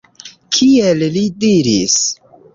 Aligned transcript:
Kiel 0.55 1.03
li 1.17 1.23
diris 1.45 2.01